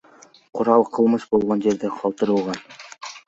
[0.59, 2.61] Курал кылмыш болгон жерде калтырылган.